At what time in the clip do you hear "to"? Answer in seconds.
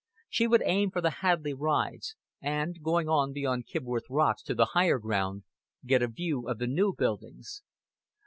4.41-4.55